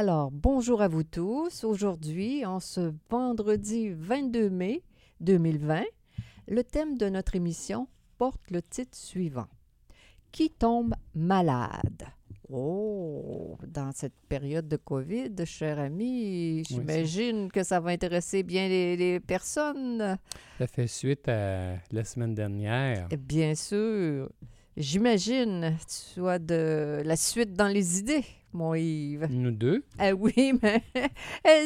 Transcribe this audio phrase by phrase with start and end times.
[0.00, 1.64] Alors, bonjour à vous tous.
[1.64, 4.84] Aujourd'hui, en ce vendredi 22 mai
[5.18, 5.82] 2020,
[6.46, 9.48] le thème de notre émission porte le titre suivant.
[10.30, 12.04] Qui tombe malade?
[12.48, 19.18] Oh, dans cette période de COVID, cher ami, j'imagine que ça va intéresser bien les,
[19.18, 20.16] personnes.
[20.58, 23.08] Ça fait suite à la semaine dernière.
[23.18, 24.30] Bien sûr.
[24.76, 25.76] J'imagine,
[26.14, 29.26] tu as de la suite dans les idées, mon Yves.
[29.30, 29.84] Nous deux?
[29.98, 30.82] Ah oui, mais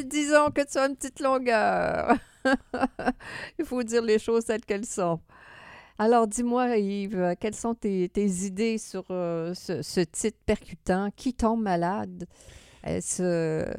[0.05, 2.17] disons que tu as une petite longueur.
[3.59, 5.21] Il faut dire les choses telles qu'elles sont.
[5.99, 11.11] Alors, dis-moi, Yves, quelles sont tes, idées sur euh, ce, titre percutant?
[11.15, 12.27] Qui tombe malade?
[12.83, 13.23] Est-ce.
[13.23, 13.73] Euh,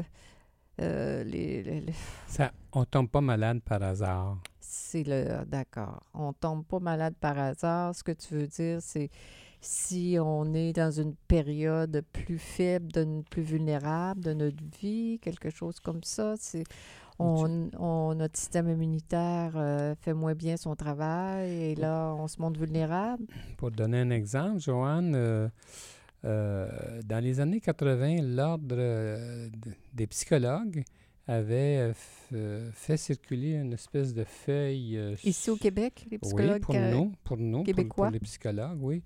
[0.82, 1.86] euh, les,
[2.28, 4.38] Ça, on tombe pas malade par hasard.
[4.60, 5.44] C'est le.
[5.46, 6.04] D'accord.
[6.14, 7.94] On tombe pas malade par hasard.
[7.96, 9.10] Ce que tu veux dire, c'est
[9.64, 12.92] si on est dans une période plus faible,
[13.30, 16.36] plus vulnérable de notre vie, quelque chose comme ça.
[16.38, 16.66] C'est
[17.18, 22.60] on, notre système immunitaire euh, fait moins bien son travail et là, on se montre
[22.60, 23.24] vulnérable.
[23.58, 25.48] Pour donner un exemple, Joanne, euh,
[26.26, 28.76] euh, dans les années 80, l'Ordre
[29.94, 30.84] des psychologues
[31.26, 31.94] avait
[32.74, 35.00] fait circuler une espèce de feuille.
[35.24, 39.02] Ici au Québec, les psychologues oui, pour nous, pour nous, pour les psychologues, oui.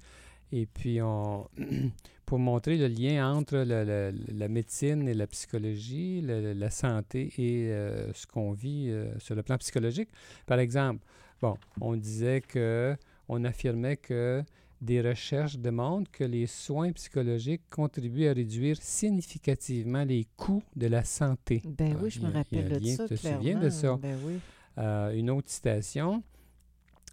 [0.51, 1.47] Et puis, on,
[2.25, 8.27] pour montrer le lien entre la, médecine et la psychologie, la, santé et euh, ce
[8.27, 10.09] qu'on vit euh, sur le plan psychologique.
[10.45, 11.05] Par exemple,
[11.41, 12.95] bon, on disait que,
[13.29, 14.43] on affirmait que
[14.81, 21.03] des recherches démontrent que les soins psychologiques contribuent à réduire significativement les coûts de la
[21.03, 21.63] santé.
[21.65, 23.07] Ben oui, je me rappelle de ça.
[23.07, 23.97] Tu te souviens de ça?
[24.01, 24.39] Ben oui.
[24.77, 26.21] Euh, une autre citation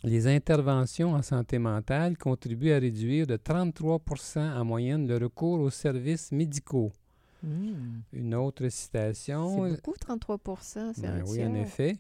[0.05, 5.71] les interventions en santé mentale contribuent à réduire de 33% en moyenne le recours aux
[5.71, 6.93] services médicaux.
[7.43, 8.01] Hmm.
[8.13, 9.65] Une autre citation.
[9.65, 11.97] C'est beaucoup, 33 c'est ben Oui, en effet.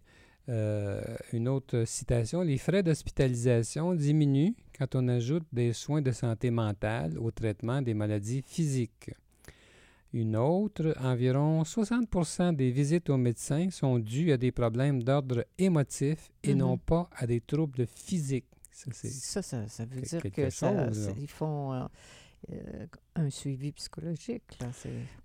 [0.50, 2.42] Euh, une autre citation.
[2.42, 7.94] Les frais d'hospitalisation diminuent quand on ajoute des soins de santé mentale au traitement des
[7.94, 9.10] maladies physiques.
[10.14, 16.30] Une autre, environ 60 des visites aux médecins sont dues à des problèmes d'ordre émotif
[16.44, 16.78] et non mhm.
[16.78, 18.46] pas à des troubles physiques.
[18.70, 21.84] Ça, ça, ça, veut dire qu'ils font euh,
[22.52, 22.86] euh,
[23.16, 24.56] un suivi psychologique.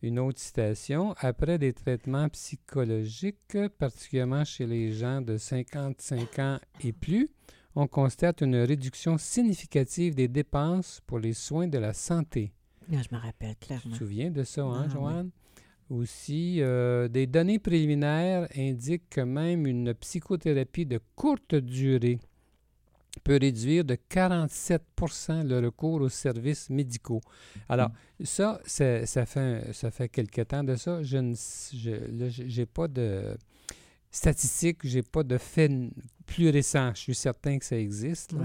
[0.01, 1.13] Une autre citation.
[1.19, 7.29] Après des traitements psychologiques, particulièrement chez les gens de 55 ans et plus,
[7.75, 12.53] on constate une réduction significative des dépenses pour les soins de la santé.
[12.91, 13.83] Ah, je me rappelle clairement.
[13.83, 15.29] Tu te souviens de ça, hein, ah, Joanne?
[15.89, 22.19] Aussi, euh, des données préliminaires indiquent que même une psychothérapie de courte durée
[23.23, 27.22] peut réduire de 47% le recours aux services médicaux.
[27.67, 27.89] Alors,
[28.19, 28.25] mm.
[28.25, 31.01] ça, ça fait, ça fait quelque temps de ça.
[31.01, 33.35] Je n'ai pas de
[34.11, 35.71] statistiques, je n'ai pas de faits
[36.25, 36.91] plus récents.
[36.94, 38.35] Je suis certain que ça existe.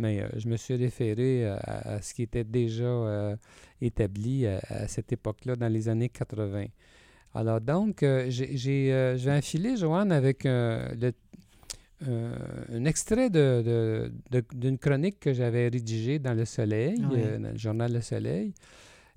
[0.00, 3.36] Mais euh, je me suis référé à, ce qui était déjà euh,
[3.82, 6.64] établi à, cette époque-là, dans les années 80.
[7.34, 11.12] Alors donc, euh, j'ai, je vais enfiler, Joanne, avec le,
[12.06, 14.10] un extrait de,
[14.54, 18.54] d'une chronique que j'avais rédigée dans Le Soleil, dans le journal Le Soleil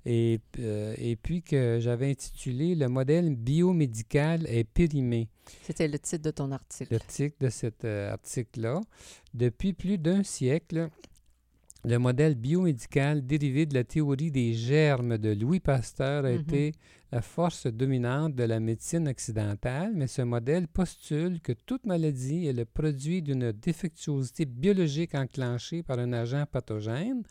[0.06, 5.28] et, euh, et puis que j'avais intitulé Le modèle biomédical est périmé.
[5.62, 6.92] C'était le titre de ton article.
[6.92, 8.80] Le titre de cet euh, article-là.
[9.32, 10.88] Depuis plus d'un siècle,
[11.84, 16.40] le modèle biomédical dérivé de la théorie des germes de Louis Pasteur a mm-hmm.
[16.40, 16.72] été
[17.12, 22.52] la force dominante de la médecine occidentale, mais ce modèle postule que toute maladie est
[22.52, 27.22] le produit d'une défectuosité biologique enclenchée par un agent pathogène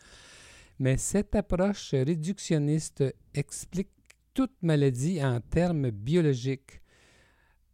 [0.78, 3.04] mais cette approche réductionniste
[3.34, 3.90] explique
[4.32, 6.80] toute maladie en termes biologiques.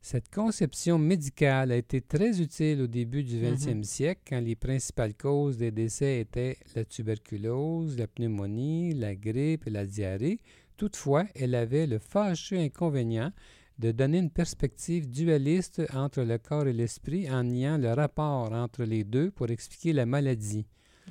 [0.03, 3.85] Cette conception médicale a été très utile au début du 20e mhm.
[3.85, 9.71] siècle quand les principales causes des décès étaient la tuberculose, la pneumonie, la grippe et
[9.71, 10.41] la diarrhée.
[10.79, 13.33] Toutefois, elle avait le fâcheux inconvénient
[13.79, 18.85] de donner une perspective dualiste entre le corps et l'esprit en niant le rapport entre
[18.85, 20.67] les deux pour expliquer la maladie.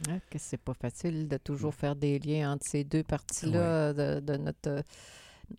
[0.08, 4.38] Ah, que c'est pas facile de toujours faire des liens entre ces deux parties-là de,
[4.38, 4.84] notre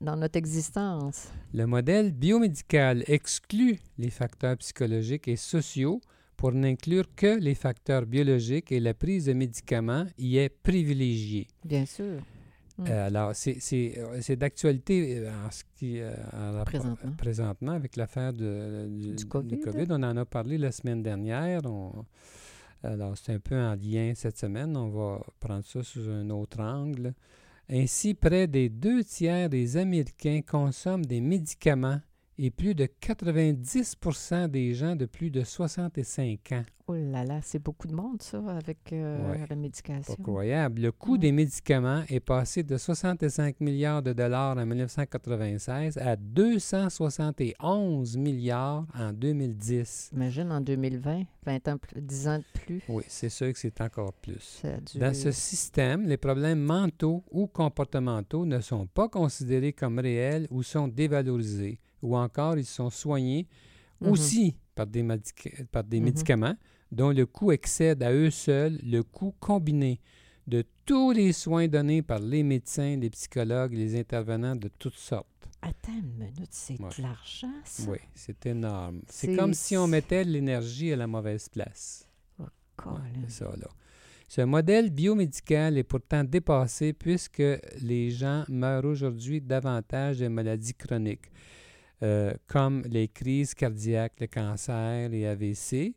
[0.01, 1.29] dans notre existence.
[1.53, 6.01] Le modèle biomédical exclut les facteurs psychologiques et sociaux
[6.37, 11.49] pour n'inclure que les facteurs biologiques et la prise de médicaments y est privilégiée.
[11.65, 12.21] Bien sûr.
[12.79, 12.85] Mm.
[12.89, 17.13] Euh, alors, c'est d'actualité euh, en ce qui euh, en Présentement.
[17.19, 19.87] présentement avec l'affaire du, Du COVID, du COVID.
[19.91, 21.61] On en a parlé la semaine dernière.
[21.67, 22.07] On-
[22.83, 24.77] alors, c'est un peu en lien cette semaine.
[24.77, 27.15] On va prendre ça sous un autre angle.
[27.69, 32.01] Ainsi, près des deux tiers des Américains consomment des médicaments
[32.43, 33.97] et plus de 90
[34.49, 36.63] des gens de plus de 65 ans.
[36.89, 39.45] Oh là là, c'est beaucoup de monde, ça, avec euh, Ouais.
[39.49, 40.17] la médication.
[40.17, 40.81] croyable.
[40.81, 48.17] Le coût des médicaments est passé de 65 milliards de dollars en 1996 à 271
[48.17, 50.11] milliards en 2010.
[50.15, 52.83] Imagine en 2020, 20 ans, plus, 10 ans de plus.
[52.89, 54.63] Oui, c'est sûr que c'est encore plus.
[54.93, 60.47] Dû- Dans ce système, les problèmes mentaux ou comportementaux ne sont pas considérés comme réels
[60.51, 63.47] ou sont dévalorisés, ou encore ils sont soignés
[64.01, 64.09] Mhm.
[64.11, 65.07] aussi par des,
[65.71, 66.05] par des Mhm.
[66.05, 66.57] médicaments
[66.91, 70.01] dont le coût excède à eux seuls le coût combiné
[70.47, 75.27] de tous les soins donnés par les médecins, les psychologues, les intervenants de toutes sortes.
[75.63, 76.89] Attends une minute, c'est Ouais.
[76.97, 77.91] de l'argent, ça?
[77.91, 79.03] Oui, c'est énorme.
[79.09, 82.09] C'est comme si on mettait l'énergie à la mauvaise place.
[82.39, 83.03] Ouais, Colin.
[83.29, 83.69] c'est ça, là.
[84.27, 87.43] Ce modèle biomédical est pourtant dépassé puisque
[87.83, 91.31] les gens meurent aujourd'hui davantage de maladies chroniques,
[92.03, 95.95] euh, comme les crises cardiaques, le cancer, les AVC.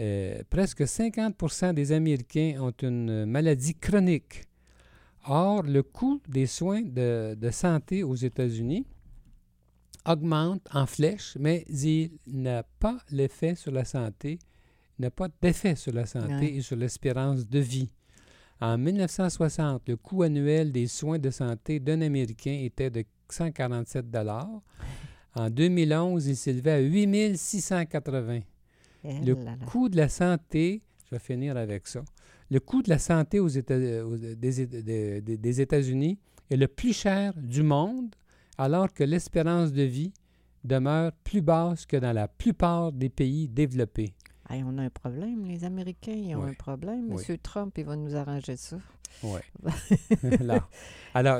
[0.00, 4.42] Euh, presque 50% des Américains ont une maladie chronique.
[5.26, 8.86] Or, le coût des soins de, de santé aux États-Unis
[10.06, 14.38] augmente en flèche, mais il n'a pas l'effet sur la santé,
[14.98, 16.54] n'a pas d'effet sur la santé Ouais.
[16.56, 17.88] et sur l'espérance de vie.
[18.60, 24.10] En 1960, le coût annuel des soins de santé d'un Américain était de 147
[25.36, 28.40] En 2011, il s'élevait à 8 680
[29.04, 29.66] Eh le là là.
[29.66, 32.04] coût de la santé, je vais finir avec ça.
[32.50, 36.18] Le coût de la santé aux Éta- aux- des, Éta- de- de- des États-Unis
[36.50, 38.14] est le plus cher du monde,
[38.58, 40.12] alors que l'espérance de vie
[40.62, 44.14] demeure plus basse que dans la plupart des pays développés.
[44.48, 46.50] Hey, on a un problème, les Américains, ils ont Oui.
[46.50, 47.06] un problème.
[47.08, 47.14] Oui.
[47.16, 48.78] Monsieur Trump, il va nous arranger ça.
[49.22, 49.42] Ouais.
[50.40, 50.68] alors,
[51.14, 51.38] alors,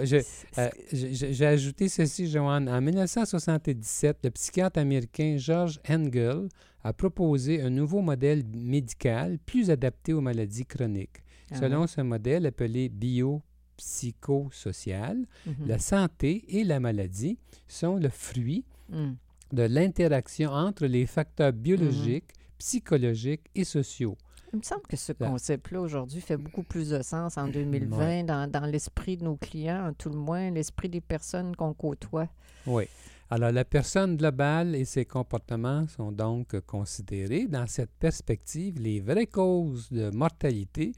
[0.59, 2.69] Euh, J'ai ajouté ceci, Joanne.
[2.69, 6.49] En 1977, le psychiatre américain George Engel
[6.83, 11.23] a proposé un nouveau modèle médical plus adapté aux maladies chroniques.
[11.51, 15.25] Ah Selon ce modèle appelé biopsychosocial.
[15.47, 15.55] Mhm.
[15.67, 17.39] la santé et la maladie
[17.69, 19.13] sont le fruit Mm.
[19.53, 24.17] de l'interaction entre les facteurs biologiques, psychologiques et sociaux.
[24.55, 25.29] Il me semble que ce Là.
[25.29, 28.23] concept-là aujourd'hui fait beaucoup plus de sens en 2020 Ouais.
[28.23, 32.29] dans, dans l'esprit de nos clients, tout le moins l'esprit des personnes qu'on côtoie.
[32.67, 32.85] Oui.
[33.31, 37.47] Alors, la personne globale et ses comportements sont donc considérés.
[37.49, 40.93] Dans cette perspective, les vraies causes de mortalité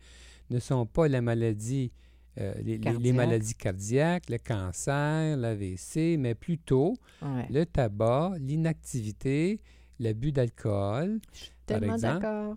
[0.51, 1.93] ne sont pas la maladie,
[2.39, 7.47] euh, les- les, les maladies cardiaques, le cancer, l'AVC, mais plutôt Ouais.
[7.49, 9.61] le tabac, l'inactivité,
[9.99, 11.21] l'abus d'alcool.
[11.67, 12.21] par Tellement exemple.
[12.23, 12.57] d'accord.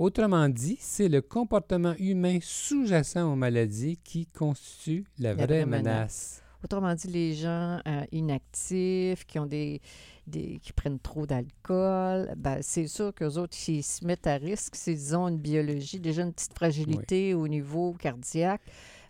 [0.00, 5.82] Autrement dit, c'est le comportement humain sous-jacent aux maladies qui constitue la, vraie, vraie menace.
[5.82, 6.42] menace.
[6.64, 9.82] Autrement dit, les gens euh, inactifs, qui ont des,
[10.26, 14.74] des qui prennent trop d'alcool, ben, c'est sûr qu'eux autres, s'ils se mettent à risque,
[14.74, 18.62] s'ils ont une biologie, déjà une petite fragilité au niveau cardiaque,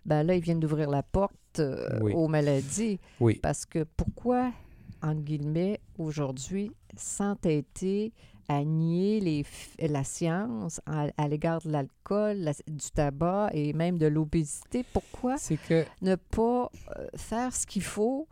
[0.05, 2.11] ben là, ils viennent d'ouvrir la porte euh, Oui.
[2.13, 2.99] aux maladies.
[3.21, 3.39] Oui.
[3.41, 4.51] Parce que pourquoi,
[5.01, 8.11] entre guillemets, aujourd'hui, s'entêter
[8.47, 9.45] à nier les,
[9.87, 14.83] la science à, à l'égard de l'alcool, la- du tabac et même de l'obésité?
[14.93, 18.27] Pourquoi que ne pas euh, faire ce qu'il faut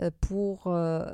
[0.00, 1.04] euh, pour euh,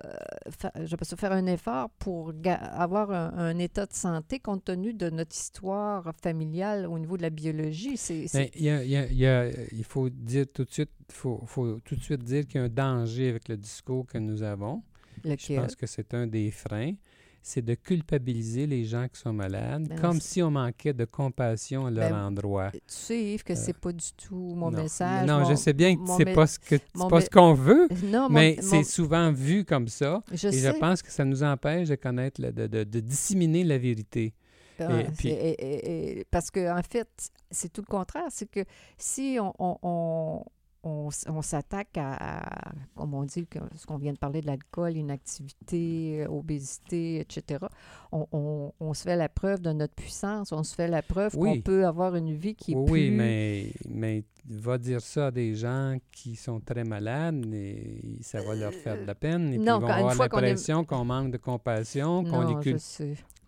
[0.51, 4.95] fa- je pas, faire un effort pour avoir un, un état de santé compte tenu
[4.95, 7.99] de notre histoire familiale au niveau de la biologie?
[8.09, 10.91] Il, y a- il y a- il y a- il faut dire tout de suite,
[11.11, 14.19] faut, faut tout de suite dire qu'il y a un danger avec le discours que
[14.19, 14.83] nous avons.
[15.25, 15.61] Je lequel?
[15.63, 16.95] pense que c'est un des freins.
[17.43, 21.87] C'est de culpabiliser les gens qui sont malades, Ben, comme si on manquait de compassion
[21.87, 22.71] à leur Ben, endroit.
[22.73, 24.83] Tu sais, Yves, que c'est pas du tout mon Euh, Non.
[24.83, 25.27] message.
[25.27, 26.77] Non, je sais bien que c'est pas ce que
[27.09, 30.23] pas ce qu'on veut, Non, mon- mais c'est souvent vu comme ça.
[30.31, 30.73] je et sais.
[30.73, 34.35] je pense que ça nous empêche de connaître, le- de, de- de disséminer la vérité.
[34.81, 37.09] Ah, Et puis- et- et- et- parce que en fait,
[37.51, 38.27] c'est tout le contraire.
[38.31, 38.61] C'est que
[38.97, 40.45] si on, on- on-
[40.83, 41.11] on,
[41.43, 47.67] s'attaque à, comme on dit, ce qu'on vient de parler de l'alcool, inactivité, obésité, etc.
[48.13, 51.87] On, se fait la preuve de notre puissance, on se fait la preuve qu'on peut
[51.87, 52.93] avoir une vie qui est oui, plus...
[52.93, 58.41] Oui, mais, mais va dire ça à des gens qui sont très malades et ça
[58.43, 59.53] va leur faire de la peine.
[59.53, 62.81] Et puis ils vont avoir l'impression qu'on manque de compassion, qu'on les,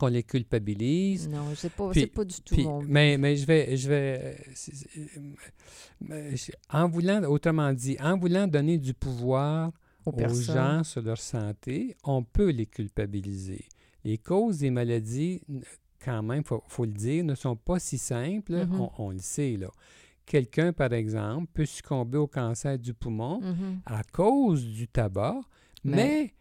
[0.00, 1.28] qu'on les culpabilise.
[1.28, 4.36] Non, c'est pas, pas du tout mon mais, mais je vais, je vais
[6.70, 9.72] en voulant, autrement dit, en voulant donner du pouvoir
[10.06, 13.66] aux, gens sur leur santé, on peut les culpabiliser.
[14.02, 15.42] Les causes des maladies,
[16.02, 18.90] quand même, il faut, le dire, ne sont pas si simples, mm-hmm.
[18.96, 19.68] on, le sait, là.
[20.24, 23.80] Quelqu'un, par exemple, peut succomber au cancer du poumon mm-hmm.
[23.84, 25.40] à cause du tabac,
[25.84, 26.32] mais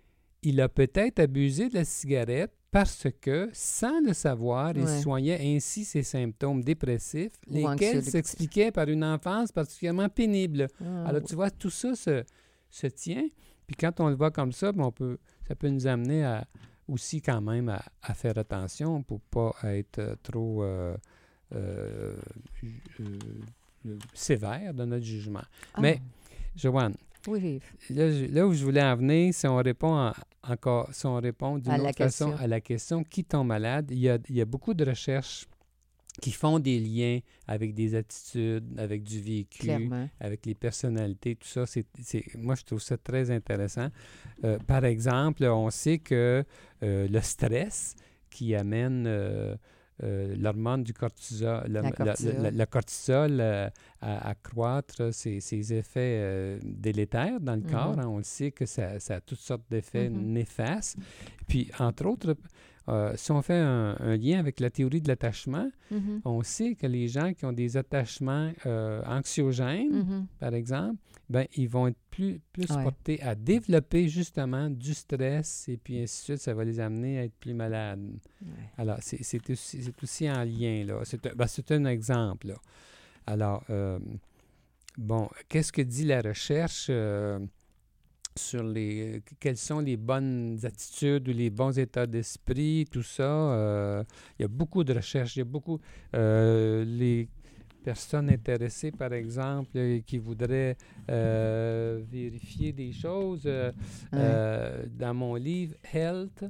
[0.43, 5.85] il a peut-être abusé de la cigarette parce que, sans le savoir, il soignait ainsi
[5.85, 10.67] ses symptômes dépressifs, lesquels s'expliquaient par une enfance particulièrement pénible.
[10.79, 13.27] Ah, Alors, tu vois, tout ça se, tient.
[13.65, 16.45] Puis quand on le voit comme ça, ben, on peut, ça peut nous amener à,
[16.87, 20.95] aussi quand même à, faire attention pour pas être euh, trop euh,
[21.55, 22.15] euh,
[24.13, 25.43] sévère dans notre jugement.
[25.73, 25.81] Ah.
[25.81, 26.01] Mais,
[26.55, 26.95] Joanne,
[27.27, 27.59] oui.
[27.89, 30.11] Là, où je voulais en venir, si on répond
[30.43, 34.09] encore, si on répond d'une autre façon à la question qui tombe malade, il y,
[34.09, 35.47] a, il y a beaucoup de recherches
[36.21, 39.69] qui font des liens avec des attitudes, avec du vécu,
[40.19, 41.65] avec les personnalités, tout ça.
[41.65, 41.85] C'est,
[42.35, 43.89] moi, je trouve ça très intéressant.
[44.43, 46.43] Euh, par exemple, on sait que
[46.83, 47.95] euh, le stress
[48.29, 49.55] qui amène euh,
[50.03, 53.69] euh, l'hormone du cortisol, le, cortisol, euh,
[54.01, 57.71] à, croître ses, effets euh, délétères dans le mm-hmm.
[57.71, 57.99] corps.
[57.99, 58.07] Hein.
[58.07, 60.21] on le sait que ça, a toutes sortes d'effets mm-hmm.
[60.21, 60.97] néfastes.
[61.47, 62.35] Puis, entre autres,
[63.15, 66.21] si on fait un, lien avec la théorie de l'attachement, mm-hmm.
[66.25, 68.51] on sait que les gens qui ont des attachements
[69.05, 70.97] anxiogènes, par exemple,
[71.29, 76.21] ben, ils vont être plus, plus portés à développer justement du stress et puis ainsi
[76.21, 78.17] de suite, ça va les amener à être plus malades.
[78.77, 81.01] Alors, c'est aussi, aussi, en lien, là.
[81.03, 82.55] C'est ben, un exemple, là.
[83.27, 83.99] Alors, euh,
[84.97, 87.39] bon, qu'est-ce que dit la recherche euh,
[88.35, 89.21] sur les...
[89.39, 93.23] Quelles sont les bonnes attitudes ou les bons états d'esprit, tout ça?
[93.23, 94.03] Euh,
[94.37, 95.79] il y a beaucoup de recherches, il y a beaucoup...
[96.13, 97.29] les
[97.83, 100.77] personnes intéressées, par exemple, euh, qui voudraient
[101.09, 106.43] euh, vérifier des choses, euh, dans mon livre Health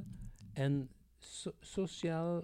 [0.58, 0.86] and
[1.62, 2.42] Social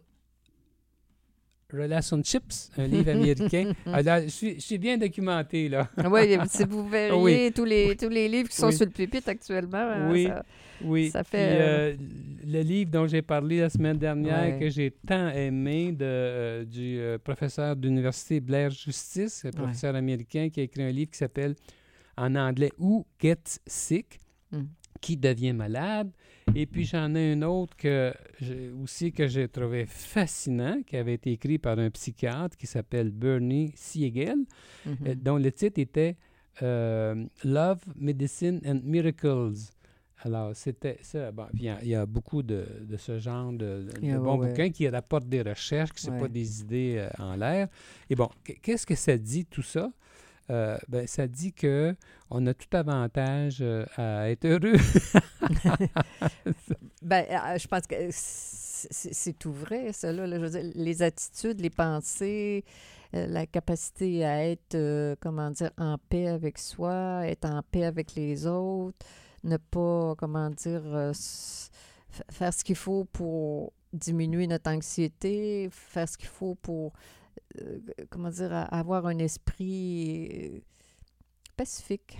[1.72, 3.72] Relationships, un livre américain.
[3.86, 5.88] Alors, je, suis, bien documenté, là.
[6.10, 9.78] oui, si vous verriez tous, les, tous les livres qui sont sur le pupitre actuellement,
[9.78, 10.28] hein, oui.
[10.84, 11.10] Oui.
[11.10, 11.58] Ça fait.
[11.60, 11.96] Euh,
[12.46, 16.98] le livre dont j'ai parlé la semaine dernière, que j'ai tant aimé, de, euh, du
[16.98, 21.54] euh, professeur d'université Blair Justice, un professeur américain qui a écrit un livre qui s'appelle
[22.16, 24.20] en anglais Who Gets Sick,
[24.52, 24.64] hmm.
[25.00, 26.10] qui devient malade?
[26.58, 28.14] Et puis j'en ai un autre que
[28.82, 33.72] aussi que j'ai trouvé fascinant, qui avait été écrit par un psychiatre qui s'appelle Bernie
[33.74, 34.38] Siegel,
[34.86, 35.14] mm-hmm.
[35.16, 36.16] dont le titre était
[36.62, 39.70] Love, Medicine and Miracles.
[40.22, 41.30] Alors, c'était ça.
[41.30, 43.86] Bon, il, y a, beaucoup de, ce genre de,
[44.18, 47.68] bons bouquins qui rapportent des recherches, qui ne sont pas des idées euh, en l'air.
[48.08, 48.30] Et bon,
[48.62, 49.92] qu'est-ce que ça dit, tout ça?
[50.50, 51.94] Euh, ben, ça dit que
[52.30, 54.76] on a tout avantage euh, à être heureux.
[57.02, 57.24] ben,
[57.58, 60.12] je pense que c'est tout vrai, ça.
[60.12, 62.64] Les attitudes, les pensées,
[63.12, 68.46] la capacité à être, comment dire, en paix avec soi, être en paix avec les
[68.46, 69.06] autres
[69.46, 71.12] ne pas, comment dire, euh,
[72.30, 77.25] faire ce qu'il faut pour diminuer notre anxiété, faire ce qu'il faut pour, euh,
[78.10, 80.58] comment dire, avoir un esprit euh,
[81.56, 82.18] pacifique.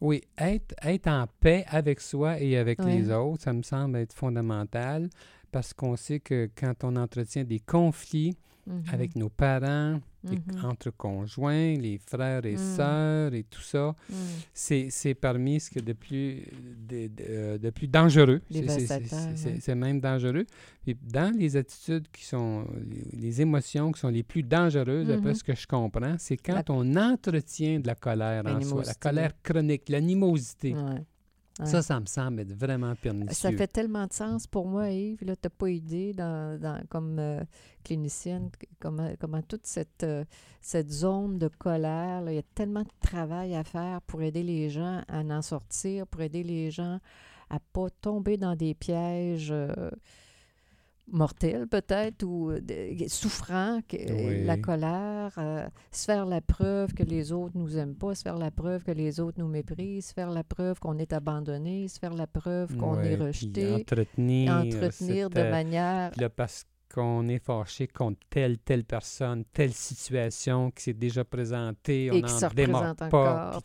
[0.00, 4.12] Oui, être, être en paix avec soi et avec les autres, ça me semble être
[4.12, 5.08] fondamental
[5.50, 8.36] parce qu'on sait que quand on entretient des conflits,
[8.68, 8.94] Mm-hmm.
[8.94, 10.66] avec nos parents, mm-hmm.
[10.66, 12.76] entre conjoints, les frères et mm.
[12.76, 13.94] sœurs et tout ça.
[14.08, 14.14] Mm.
[14.54, 16.42] C'est parmi ce que de plus,
[16.88, 18.40] de, de, de plus dangereux.
[18.50, 20.46] C'est même dangereux.
[20.86, 22.66] Et dans les attitudes qui sont,
[23.12, 25.34] les, émotions qui sont les plus dangereuses, après mm-hmm.
[25.34, 29.32] ce que je comprends, c'est quand on entretient de la colère en soi, la colère
[29.42, 30.74] chronique, l'animosité.
[31.64, 33.34] Ça, ça me semble être vraiment pernicieux.
[33.34, 35.18] Ça fait tellement de sens pour moi, Yves.
[35.18, 37.40] Tu n'as pas idée, dans, dans comme euh,
[37.84, 40.24] clinicienne, comment, comment toute cette, euh,
[40.62, 44.70] cette zone de colère, il y a tellement de travail à faire pour aider les
[44.70, 46.98] gens à en sortir, pour aider les gens
[47.50, 49.50] à ne pas tomber dans des pièges.
[49.50, 49.90] Euh,
[51.10, 52.52] mortel peut-être ou
[53.08, 55.32] souffrant, que, la colère,
[55.90, 58.92] se faire la preuve que les autres nous aiment pas, se faire la preuve que
[58.92, 62.76] les autres nous méprisent, se faire la preuve qu'on est abandonné, se faire la preuve
[62.76, 66.12] qu'on est rejeté, entretenir, entretenir de manière
[66.92, 72.48] qu'on est fâché contre telle, telle personne, telle situation qui s'est déjà présentée, on n'en
[72.54, 73.58] démarre pas.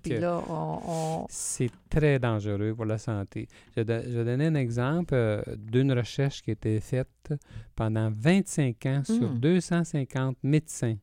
[1.29, 3.47] C'est très dangereux pour la santé.
[3.75, 7.33] Je, vais donner un exemple euh, d'une recherche qui a été faite
[7.75, 10.49] pendant 25 ans sur 250 hmm.
[10.49, 10.97] médecins.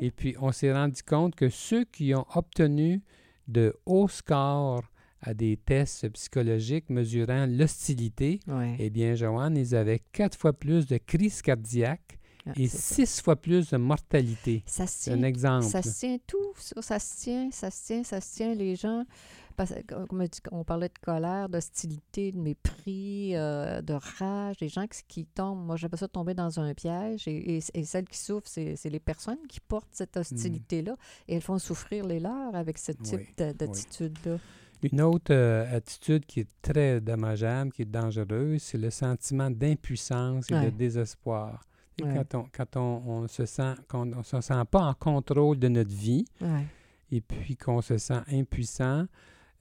[0.00, 3.02] Et puis, on s'est rendu compte que ceux qui ont obtenu
[3.48, 4.84] de hauts scores
[5.26, 8.38] à des tests psychologiques mesurant l'hostilité,
[8.78, 13.34] eh bien, Joanne, ils avaient quatre fois plus de crises cardiaques ah, et six fois
[13.34, 14.62] plus de mortalité.
[14.66, 15.66] Ça se tient, un exemple.
[15.66, 18.54] Ça se tient tout, ça, se tient, ça se tient, ça se tient.
[18.54, 19.04] Les gens,
[19.56, 19.74] parce,
[20.52, 25.66] on parlait de colère, d'hostilité, de mépris, euh, de rage, des gens qui, tombent.
[25.66, 27.26] Moi, j'appelle ça tomber dans un piège.
[27.26, 30.20] Et, celles qui souffrent, c'est les personnes qui portent cette hmm.
[30.20, 30.96] hostilité-là.
[31.26, 34.38] Et elles font souffrir les leurs avec ce type d'attitude-là.
[34.82, 40.50] Une autre euh, attitude qui est très dommageable, qui est dangereuse, c'est le sentiment d'impuissance
[40.50, 41.62] et de désespoir.
[41.98, 45.94] Quand, on, quand on, se sent qu'on ne se sent pas en contrôle de notre
[45.94, 46.26] vie
[47.10, 49.06] et puis qu'on se sent impuissant,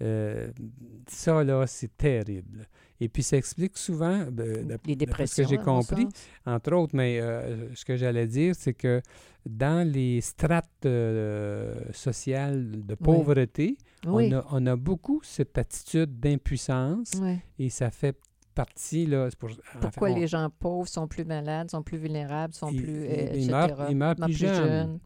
[0.01, 0.49] euh,
[1.07, 2.67] ça, là, c'est terrible.
[2.99, 6.07] Et puis, ça explique souvent, ben, les dépressions, ce que j'ai compris,
[6.45, 9.01] entre autres, mais euh, ce que j'allais dire, c'est que
[9.45, 17.11] dans les strates euh, sociales de pauvreté, On, a, on, a, beaucoup cette attitude d'impuissance
[17.59, 18.15] et ça fait
[18.55, 19.49] partie, là, pour,
[19.81, 24.33] Pourquoi les gens pauvres sont plus malades, sont plus vulnérables, sont plus, ils, meurent, plus,
[24.33, 24.99] jeunes.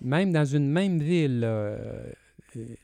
[0.00, 2.12] Même dans une même ville, euh,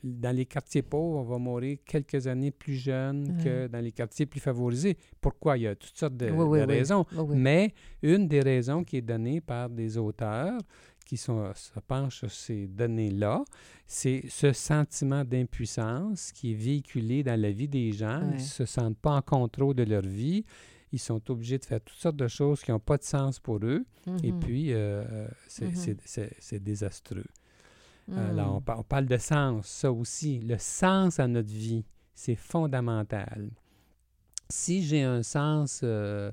[0.03, 4.27] dans les quartiers pauvres, on va mourir quelques années plus jeunes que dans les quartiers
[4.27, 4.97] plus favorisés.
[5.21, 5.57] Pourquoi?
[5.59, 6.27] Il y a toutes sortes de,
[6.65, 7.05] raisons.
[7.31, 10.59] Mais une des raisons qui est donnée par des auteurs
[11.05, 13.43] qui sont, se penchent sur ces données-là,
[13.87, 18.21] c'est ce sentiment d'impuissance qui est véhiculé dans la vie des gens.
[18.33, 20.45] Ils ne se sentent pas en contrôle de leur vie.
[20.93, 23.59] Ils sont obligés de faire toutes sortes de choses qui n'ont pas de sens pour
[23.63, 23.85] eux.
[24.23, 24.39] Et mm-hmm.
[24.39, 26.29] puis, euh, mm-hmm.
[26.39, 27.25] c'est désastreux.
[28.11, 28.63] Euh, là, hmm.
[28.79, 30.41] on, parle de sens, ça aussi.
[30.41, 31.85] Le sens à notre vie,
[32.15, 33.51] c'est fondamental.
[34.49, 36.33] Si j'ai un sens euh,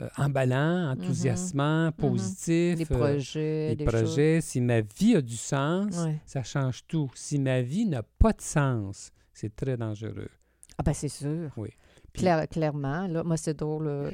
[0.00, 0.92] euh, emballant, mm-hmm.
[0.92, 1.92] enthousiasmant, mm-hmm.
[1.92, 7.10] positif, des projets, des projets si ma vie a du sens, ça change tout.
[7.14, 10.30] Si ma vie n'a pas de sens, c'est très dangereux.
[10.78, 11.50] Ah ben c'est sûr.
[11.56, 11.70] Oui.
[12.12, 14.12] clairement, là, moi c'est drôle.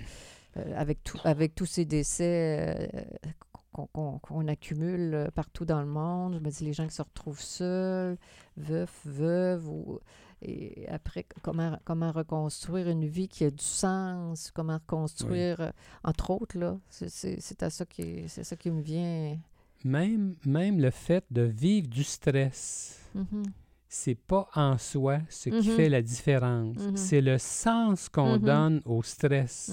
[0.75, 2.89] avec, tout, avec tous ces décès
[3.75, 6.35] qu'on accumule euh, partout dans le monde.
[6.35, 8.17] Je me dis, les gens qui se retrouvent seuls,
[8.57, 9.99] veufs, veuves, ou,
[10.43, 15.71] et après, comment, comment reconstruire une vie qui a du sens, comment reconstruire, euh,
[16.03, 19.39] entre autres, là, c'est à ça qui, c'est ça qui me vient.
[19.85, 23.45] Même, même le fait de vivre du stress, mm-hmm.
[23.89, 25.77] c'est pas en soi ce qui mm-hmm.
[25.77, 26.77] fait la différence.
[26.77, 26.97] Mm-hmm.
[26.97, 29.73] C'est le sens qu'on donne au stress.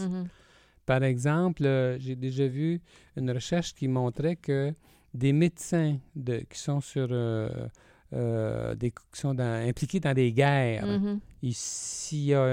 [0.91, 2.81] Par exemple, euh, j'ai déjà vu
[3.15, 4.73] une recherche qui montrait que
[5.13, 7.49] des médecins de, qui sont sur euh,
[8.11, 11.53] euh, des, qui sont impliqués dans des guerres, mm-hmm.
[11.53, 12.43] s'il y a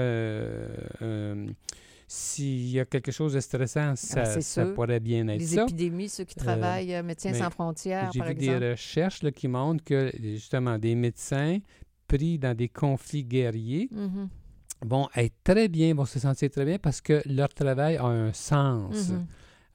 [2.07, 5.55] s'il y a quelque chose de stressant, ah, ça, pourrait bien être ça.
[5.55, 8.39] Les épidémies, ceux qui travaillent, Médecins sans frontières, par exemple.
[8.41, 11.59] J'ai vu des recherches qui montrent que, justement, des médecins
[12.07, 14.27] pris dans des conflits guerriers mm-hmm
[14.81, 18.33] vont être très bien, vont se sentir très bien parce que leur travail a un
[18.33, 19.09] sens.
[19.09, 19.25] Mm-hmm.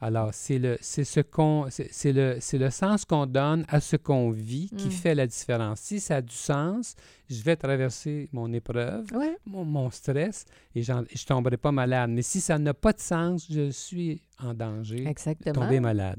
[0.00, 4.68] Alors, c'est le, ce qu'on, c'est, le, le sens qu'on donne à ce qu'on vit
[4.76, 4.90] qui mm.
[4.90, 5.80] fait la différence.
[5.80, 6.94] Si ça a du sens,
[7.30, 9.06] je vais traverser mon épreuve,
[9.46, 12.10] mon, stress, et, je ne tomberai pas malade.
[12.10, 16.18] Mais si ça n'a pas de sens, je suis en danger de tomber malade.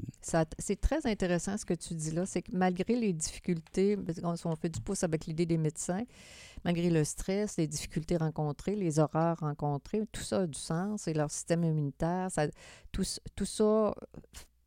[0.58, 4.70] c'est très intéressant ce que tu dis là, c'est que malgré les difficultés, on fait
[4.70, 6.02] du pouce avec l'idée des médecins,
[6.66, 11.14] malgré le stress, les difficultés rencontrées, les horreurs rencontrées, tout ça a du sens et
[11.14, 12.48] leur système immunitaire, ça,
[12.90, 13.04] tout,
[13.36, 13.94] tout ça,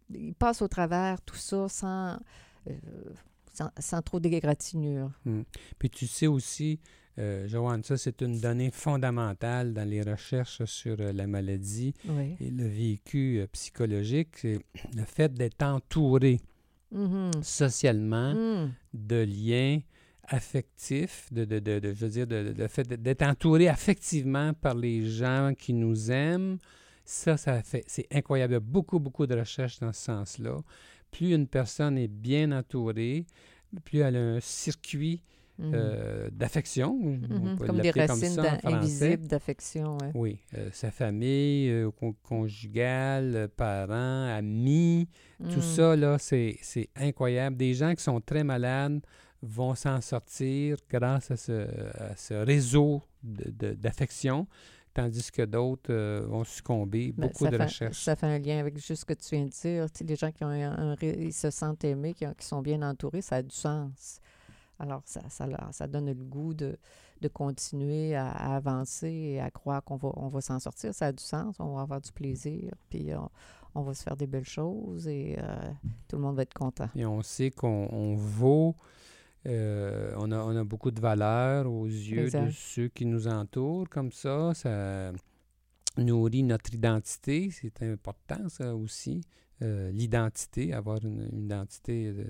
[0.10, 2.18] ils passent au travers tout ça sans,
[2.70, 2.74] euh,
[3.78, 5.12] sans, trop d'égratignures.
[5.26, 5.42] Hmm.
[5.78, 6.80] Puis tu sais aussi,
[7.18, 11.94] euh, Joanne, ça c'est une donnée fondamentale dans les recherches sur euh, la maladie
[12.40, 14.60] et le vécu psychologique, c'est
[14.96, 16.40] le fait d'être entouré
[16.96, 17.44] mm-hmm.
[17.44, 18.72] socialement mm.
[18.94, 19.82] de liens
[20.30, 25.08] affectif, de, de, de, je veux dire, de, le fait d'être entouré affectivement par les
[25.10, 26.58] gens qui nous aiment,
[27.06, 28.54] ça, ça fait, c'est incroyable.
[28.54, 30.58] Il y a beaucoup, beaucoup de recherches dans ce sens-là.
[31.12, 33.26] Plus une personne est bien entourée,
[33.84, 35.24] plus elle a un circuit
[35.62, 35.72] Mhm.
[35.74, 36.98] euh, d'affection.
[37.30, 39.98] on peut Comme des racines ça invisibles d'affection.
[39.98, 40.12] ouais.
[40.14, 45.10] Oui, euh, sa famille, euh, con- conjugale, euh, parents, amis,
[45.50, 45.62] tout Mm.
[45.62, 47.58] ça, là, c'est c'est incroyable.
[47.58, 49.02] Des gens qui sont très malades
[49.42, 51.68] vont s'en sortir grâce à ce,
[52.02, 54.48] à ce réseau d'affection,
[54.94, 57.14] tandis que d'autres euh, vont succomber.
[57.16, 58.00] Ben, Beaucoup de fait, recherches.
[58.04, 59.92] Ça fait un lien avec juste ce que tu viens de dire.
[59.92, 62.34] Tu sais, les gens qui ont un, un ré- ils se sentent aimés, qui, ont-
[62.34, 64.20] qui sont bien entourés, ça a du sens.
[64.82, 66.78] Alors, ça, ça, donne le goût de,
[67.20, 70.94] de continuer à, à avancer et à croire qu'on va, on va s'en sortir.
[70.94, 73.30] Ça a du sens, on va avoir du plaisir, puis on,
[73.76, 75.56] on va se faire des belles choses et euh,
[76.08, 76.88] tout le monde va être content.
[76.96, 78.74] Et on sait qu'on on vaut,
[79.46, 83.88] euh, on, a, on a beaucoup de valeur aux yeux de ceux qui nous entourent,
[83.90, 84.54] comme ça.
[84.54, 85.12] Ça
[85.98, 87.50] nourrit notre identité.
[87.52, 89.22] C'est important, ça aussi.
[89.62, 92.24] Euh, L'identité, avoir une, une identité euh,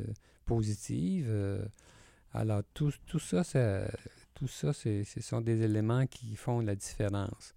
[0.45, 1.29] positive.
[2.33, 3.85] alors, tout, tout ça, ça,
[4.33, 7.53] tout ça c'est- ce sont des éléments qui font la différence.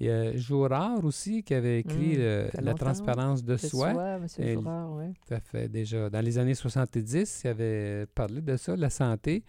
[0.00, 3.56] Il y a Jourard aussi qui avait écrit Mm, euh, fait La longtemps, transparence de
[3.56, 3.92] soi.
[3.92, 4.26] soi, M.
[4.38, 5.04] Et- Girard, oui.
[5.28, 9.44] Ça fait déjà dans les années 70, il avait parlé de ça, la santé.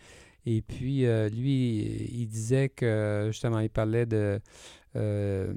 [0.46, 4.40] Et puis, euh, lui, il disait que, justement, il parlait de.
[4.96, 5.54] euh,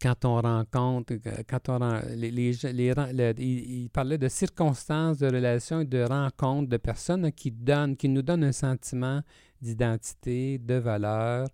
[0.00, 1.14] quand on rencontre,
[1.48, 1.78] quand on
[2.14, 7.50] les, les, il, il parlait de circonstances, de relations et de rencontres de personnes qui
[7.50, 9.22] donnent, qui nous donnent un sentiment
[9.60, 11.48] d'identité, de valeur,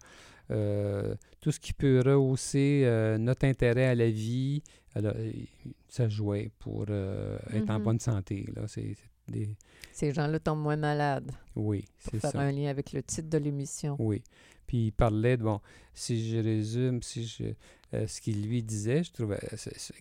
[0.50, 4.62] euh, tout ce qui peut rehausser euh, notre intérêt à la vie.
[4.94, 5.48] Alors, il-
[5.88, 7.84] ça jouait pour euh, être en Mhm.
[7.84, 8.46] bonne santé.
[8.54, 8.62] Là.
[8.68, 8.94] C'est,
[9.28, 9.48] des...
[9.92, 12.40] Ces gens-là tombent moins malades, Oui, pour c'est faire ça.
[12.40, 13.96] un lien avec le titre de l'émission.
[13.98, 14.22] Oui.
[14.66, 15.60] Puis il parlait bon,
[15.92, 17.44] si je résume, si je,
[17.92, 19.56] euh, ce qu'il lui disait, je trouvais, euh,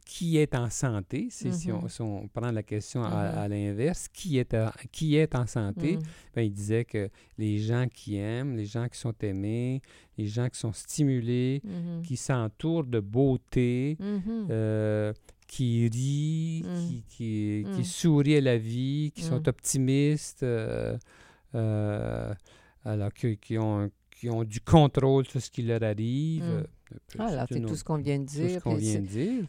[0.05, 3.37] qui est en santé, c'est si, on, si on prend la question à, Mhm.
[3.39, 6.01] à l'inverse, qui est, en- qui est en santé, Mm.
[6.33, 9.81] ben, il disait que les gens qui aiment, les gens qui sont aimés,
[10.17, 12.01] les gens qui sont stimulés, Mhm.
[12.03, 13.97] qui s'entourent de beauté,
[14.49, 15.13] euh,
[15.47, 16.87] qui rient, Mm.
[16.87, 17.83] qui, qui, qui Mm.
[17.83, 19.47] sourient à la vie, qui sont Mm.
[19.49, 20.97] optimistes, euh,
[22.85, 23.89] alors que- qui, ont,
[24.23, 26.43] qui ont du contrôle sur ce qui leur arrive.
[26.45, 26.47] Mm.
[26.47, 26.63] euh,
[27.19, 28.61] Ah, c'est tout ce qu'on vient de dire.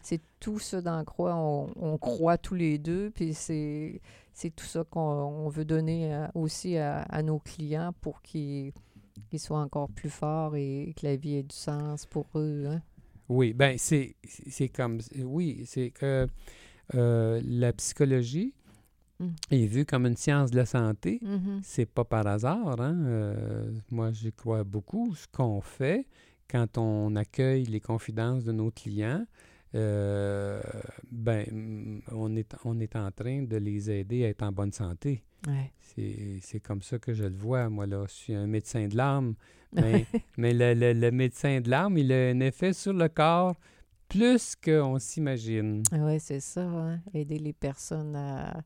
[0.03, 4.01] c'est- tout ce dans quoi on, on croit tous les deux, puis c'est
[4.53, 8.73] tout ça qu'on on veut donner à- aussi à, à nos clients pour qu'ils
[9.37, 12.65] soient encore plus forts et que la vie ait du sens pour eux.
[12.67, 12.81] hein.
[13.29, 14.13] Oui, ben c'est
[14.75, 16.27] comme oui, c'est que
[16.95, 18.53] euh, la psychologie
[19.19, 19.27] Mm.
[19.51, 21.19] est vue comme une science de la santé.
[21.21, 21.61] Mhm.
[21.63, 22.79] C'est pas par hasard.
[22.81, 22.97] Hein?
[23.05, 25.15] euh, moi, j'y crois beaucoup.
[25.15, 26.05] Ce qu'on fait
[26.49, 29.25] quand on accueille les confidences de nos clients,
[29.73, 30.61] euh,
[31.11, 34.71] ben, mm, on est, on est en train de les aider à être en bonne
[34.71, 35.23] santé.
[35.47, 35.71] Ouais.
[36.41, 38.03] C'est comme ça que je le vois, moi, là.
[38.07, 39.35] Je suis un médecin de l'âme,
[39.73, 40.05] mais,
[40.37, 43.55] mais le, le- le médecin de l'âme, il a un effet sur le corps
[44.07, 45.83] plus qu'on s'imagine.
[45.91, 46.61] Oui, c'est ça.
[46.63, 46.99] hein.
[47.13, 48.61] Aider les personnes à,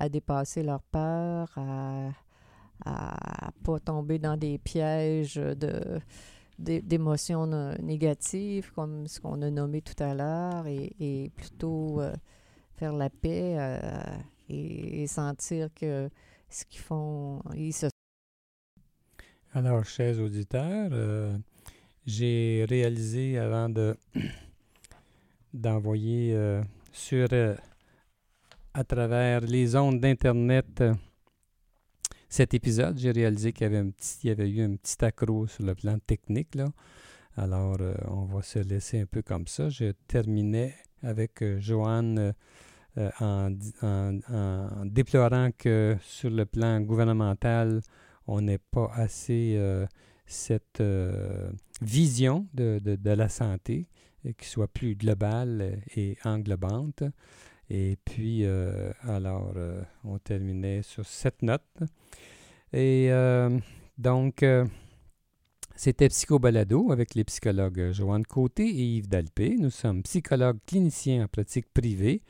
[0.00, 2.10] à dépasser leur peur, à
[2.84, 6.00] à pas tomber dans des pièges de
[6.58, 7.46] d'é- d'émotions
[7.80, 12.14] négatives, comme ce qu'on a nommé tout à l'heure, et, plutôt euh,
[12.76, 13.78] faire la paix euh,
[14.48, 16.08] et, sentir que
[16.48, 17.86] ce qu'ils font, ils se
[19.52, 20.90] Alors, chers auditeurs,
[22.06, 23.96] j'ai réalisé avant de
[25.54, 27.28] d'envoyer euh, sur
[28.74, 30.82] à travers les ondes d'internet
[32.32, 35.48] cet épisode, j'ai réalisé qu'il y avait un petit, y avait eu un petit accro
[35.48, 36.56] sur le plan technique.
[37.36, 39.68] Alors, euh, on va se laisser un peu comme ça.
[39.68, 42.32] Je terminais avec euh, Joanne
[42.98, 43.50] euh, en,
[44.84, 47.80] déplorant que sur le plan gouvernemental,
[48.28, 49.58] on n'ait pas assez
[50.24, 50.82] cette
[51.82, 53.88] vision de, la santé
[54.38, 57.02] qui soit plus globale et englobante.
[57.70, 61.62] Et puis, euh, alors, euh, on terminait sur cette note.
[62.72, 63.56] Et euh,
[63.96, 64.44] donc,
[65.76, 69.54] c'était Psychobalado avec les psychologues Joanne Côté et Yves Dalpé.
[69.56, 72.22] Nous sommes psychologues cliniciens en pratique privée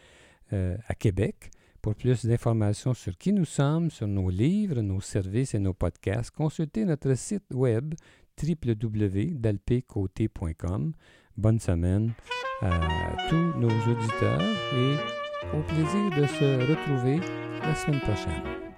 [0.53, 1.51] à Québec.
[1.81, 6.33] Pour plus d'informations sur qui nous sommes, sur nos livres, nos services et nos podcasts,
[6.33, 7.95] consultez notre site web
[8.43, 10.93] www.dalpécoté.com.
[11.37, 12.13] Bonne semaine
[12.61, 14.43] à tous nos auditeurs
[14.75, 15.20] et
[15.55, 17.21] au plaisir de se retrouver
[17.63, 18.70] la semaine prochaine.